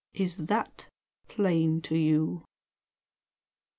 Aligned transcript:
Is 0.15 0.47
that 0.47 0.87
plain 1.27 1.79
to 1.83 1.95
you?" 1.95 2.41